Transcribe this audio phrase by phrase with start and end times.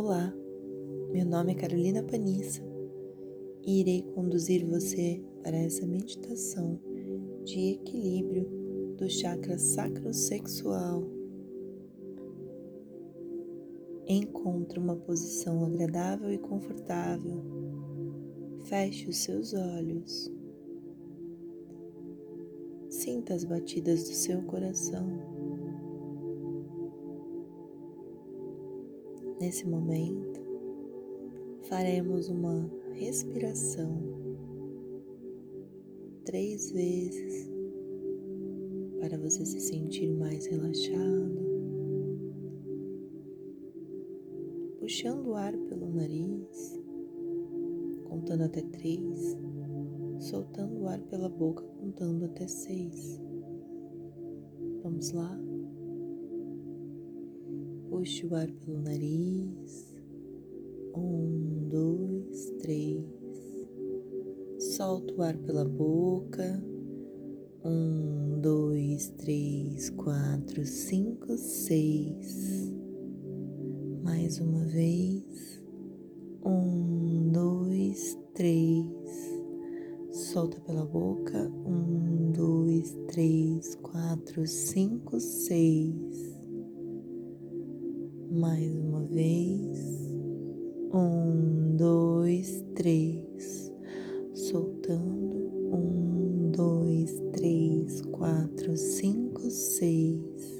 [0.00, 0.32] Olá,
[1.10, 2.62] meu nome é Carolina Panissa
[3.66, 6.78] e irei conduzir você para essa meditação
[7.42, 8.48] de equilíbrio
[8.96, 11.02] do chakra sacrosexual.
[14.06, 17.42] Encontre uma posição agradável e confortável.
[18.66, 20.30] Feche os seus olhos.
[22.88, 25.37] Sinta as batidas do seu coração.
[29.40, 30.40] Nesse momento,
[31.62, 34.02] faremos uma respiração
[36.24, 37.48] três vezes
[38.98, 41.38] para você se sentir mais relaxado,
[44.80, 46.82] puxando o ar pelo nariz,
[48.08, 49.36] contando até três,
[50.18, 53.20] soltando o ar pela boca, contando até seis.
[54.82, 55.47] Vamos lá?
[57.98, 59.92] Puxe o ar pelo nariz.
[60.94, 63.04] Um, dois, três.
[64.56, 66.62] Solta o ar pela boca.
[67.64, 72.72] Um, dois, três, quatro, cinco, seis.
[74.04, 75.60] Mais uma vez.
[76.46, 78.86] Um, dois, três.
[80.12, 81.50] Solta pela boca.
[81.66, 86.37] Um, dois, três, quatro, cinco, seis
[88.30, 90.12] mais uma vez.
[90.92, 93.72] Um, dois, três.
[94.34, 95.36] Soltando.
[95.72, 100.58] Um, dois, três, quatro, cinco, seis.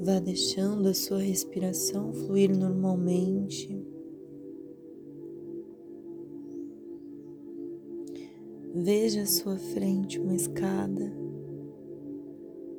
[0.00, 3.86] Vá deixando a sua respiração fluir normalmente.
[8.74, 11.12] Veja à sua frente uma escada.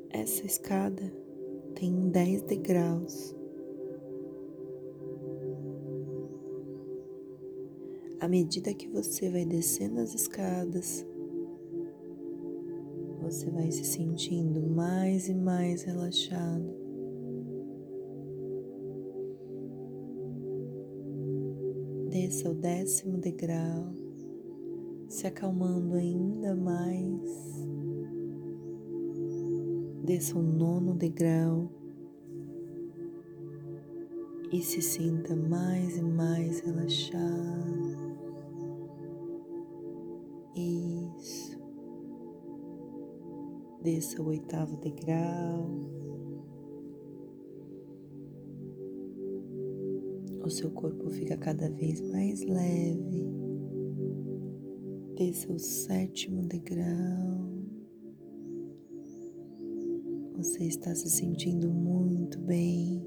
[0.10, 1.23] Essa escada
[1.84, 3.36] tem 10 degraus.
[8.22, 11.06] À medida que você vai descendo as escadas,
[13.22, 16.74] você vai se sentindo mais e mais relaxado.
[22.10, 23.94] Desça o décimo degrau,
[25.10, 27.73] se acalmando ainda mais
[30.04, 31.72] desça o nono degrau
[34.52, 38.14] e se sinta mais e mais relaxado.
[40.56, 41.58] Isso.
[43.82, 45.70] Desça o oitavo degrau.
[50.44, 53.26] O seu corpo fica cada vez mais leve.
[55.16, 57.53] Desça o sétimo degrau.
[60.44, 63.02] Você está se sentindo muito bem.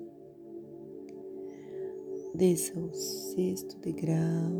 [2.34, 4.54] Desça o sexto degrau.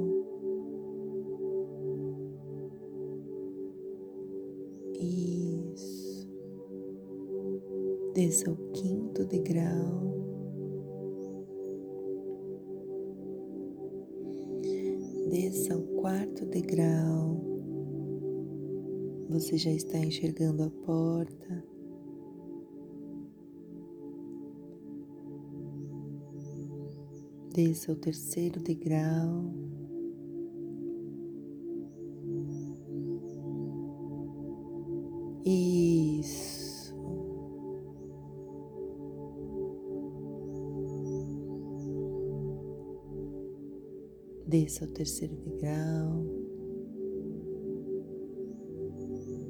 [5.00, 6.28] Isso.
[8.12, 10.12] Desça o quinto degrau.
[15.30, 17.40] Desça o quarto degrau.
[19.30, 21.75] Você já está enxergando a porta.
[27.56, 29.50] Desça o terceiro degrau.
[35.42, 36.94] Isso.
[44.46, 46.26] Desça o terceiro degrau.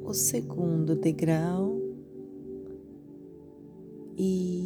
[0.05, 1.77] O segundo degrau.
[4.17, 4.66] Isso.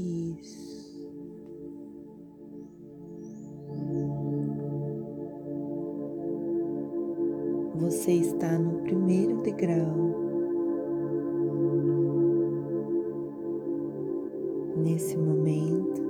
[14.82, 16.00] Nesse momento,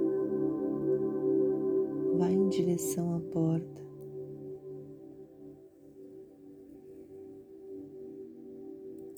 [2.16, 3.80] vá em direção à porta.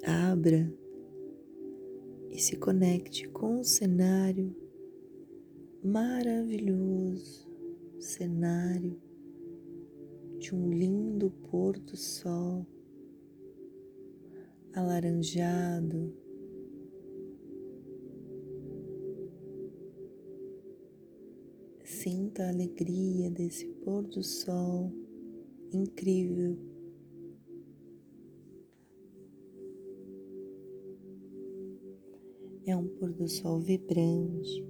[0.05, 0.73] Abra
[2.31, 4.57] e se conecte com o cenário
[5.85, 7.47] maravilhoso,
[7.99, 8.99] cenário
[10.39, 12.67] de um lindo pôr do sol
[14.75, 16.22] alaranjado.
[22.03, 24.93] Sinta a alegria desse pôr do sol
[25.73, 26.59] incrível.
[32.67, 34.65] É um pôr do sol vibrante,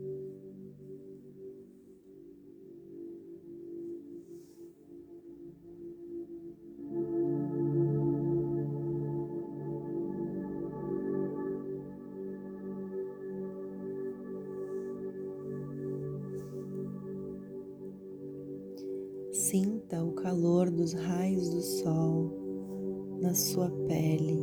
[19.93, 24.43] Sinta o calor dos raios do sol na sua pele,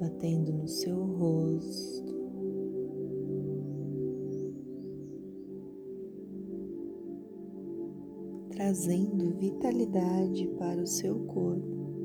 [0.00, 2.16] batendo no seu rosto.
[8.50, 11.95] Trazendo vitalidade para o seu corpo.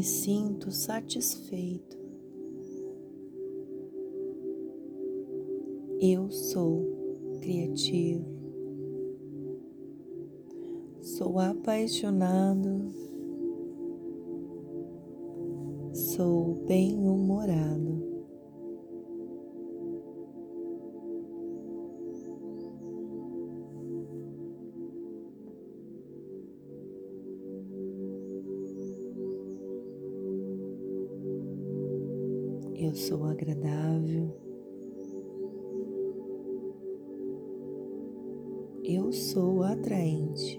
[0.00, 1.94] Me sinto satisfeito.
[6.00, 8.24] Eu sou criativo,
[11.02, 12.90] sou apaixonado,
[15.92, 17.99] sou bem-humorado.
[32.82, 34.34] Eu sou agradável,
[38.82, 40.58] eu sou atraente.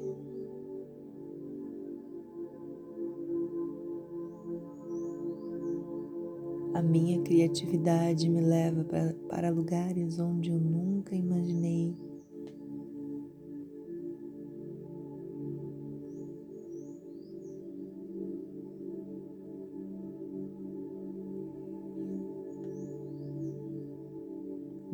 [6.76, 11.41] A minha criatividade me leva para, para lugares onde eu nunca imaginei.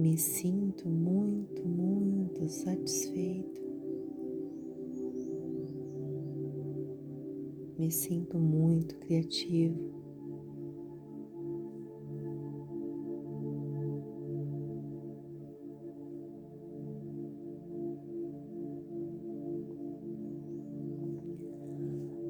[0.07, 3.62] Me sinto muito, muito satisfeito.
[7.77, 9.94] Me sinto muito criativo.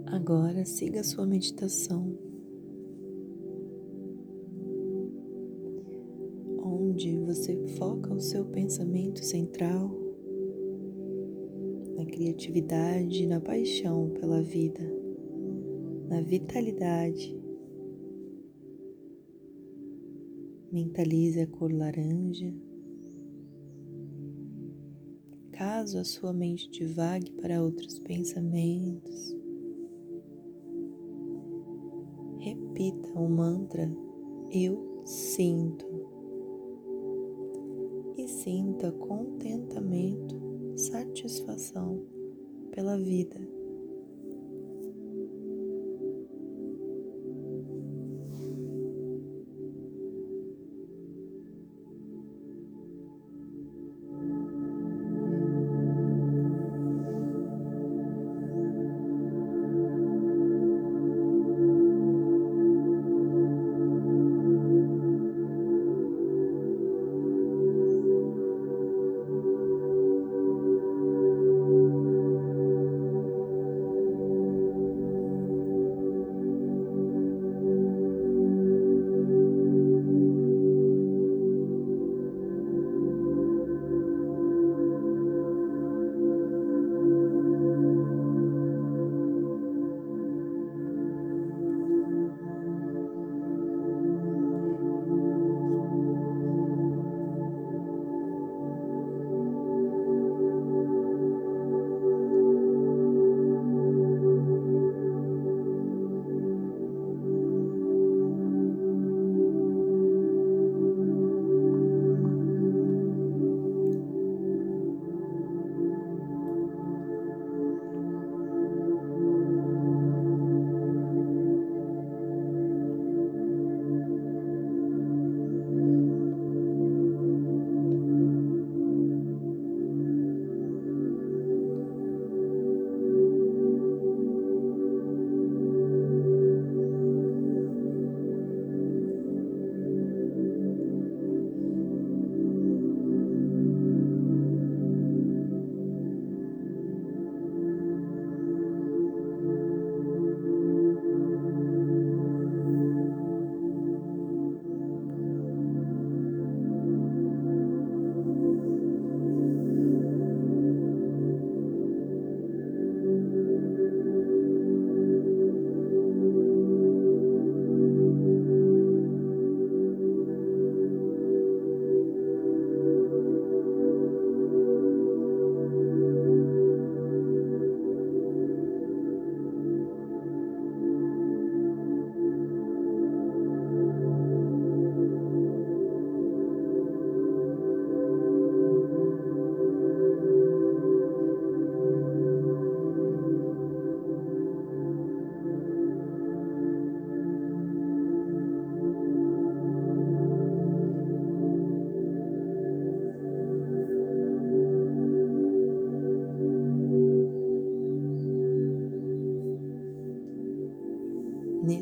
[0.07, 2.26] Agora siga a sua meditação.
[9.27, 9.91] Central
[11.97, 14.81] na criatividade, na paixão pela vida,
[16.07, 17.35] na vitalidade.
[20.71, 22.53] Mentalize a cor laranja.
[25.51, 29.35] Caso a sua mente divague para outros pensamentos,
[32.39, 33.91] repita o mantra
[34.51, 35.86] Eu sinto
[38.47, 40.41] sinta contentamento,
[40.77, 42.01] satisfação
[42.71, 43.56] pela vida.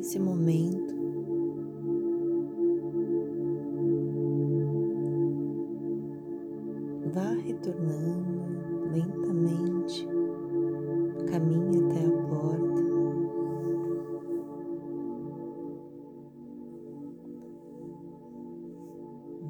[0.05, 0.93] Nesse momento,
[7.11, 8.45] vá retornando
[8.93, 10.07] lentamente,
[11.27, 12.85] caminhe até a porta.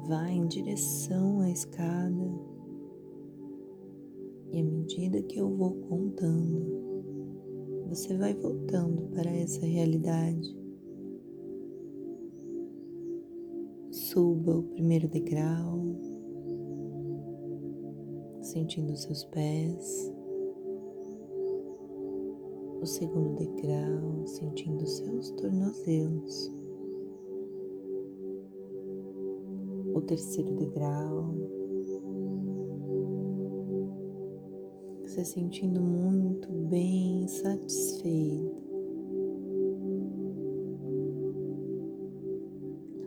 [0.08, 2.32] Vá em direção à escada
[4.52, 6.85] e à medida que eu vou contando,
[7.88, 10.56] você vai voltando para essa realidade.
[13.90, 15.96] Suba o primeiro degrau,
[18.42, 20.12] sentindo seus pés.
[22.80, 26.52] O segundo degrau, sentindo seus tornozelos.
[29.94, 31.34] O terceiro degrau,
[35.16, 38.54] se sentindo muito bem, satisfeito.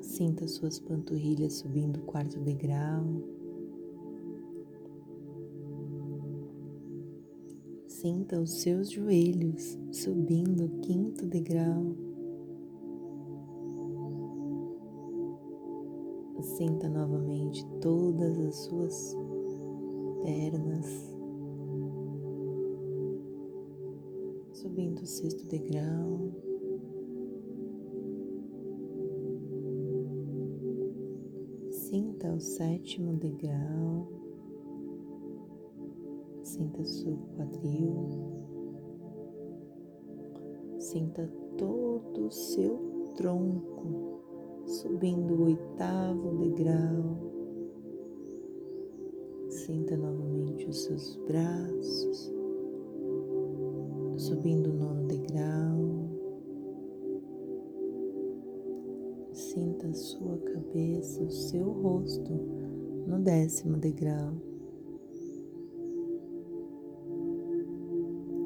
[0.01, 3.03] Sinta suas panturrilhas subindo o quarto degrau.
[7.85, 11.95] Sinta os seus joelhos subindo o quinto degrau.
[16.57, 19.15] Sinta novamente todas as suas
[20.23, 21.18] pernas
[24.69, 26.31] subindo o sexto degrau.
[31.71, 34.07] Sinta o sétimo degrau,
[36.43, 38.09] sinta seu quadril,
[40.77, 42.77] sinta todo o seu
[43.15, 44.21] tronco
[44.67, 47.27] subindo o oitavo degrau.
[49.49, 52.38] Sinta novamente os seus braços,
[54.29, 56.07] subindo o nono degrau.
[59.33, 62.31] Sinta a sua cabeça, o seu rosto
[63.07, 64.33] no décimo degrau.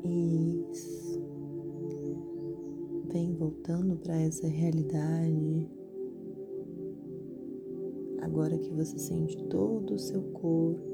[0.05, 1.21] Isso.
[3.11, 5.69] Vem voltando para essa realidade.
[8.21, 10.93] Agora que você sente todo o seu corpo.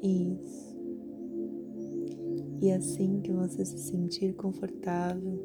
[0.00, 0.73] Isso.
[2.64, 5.38] E assim que você se sentir confortável,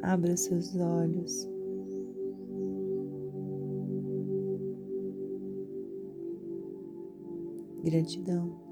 [0.00, 1.44] abra seus olhos.
[7.82, 8.65] Gratidão.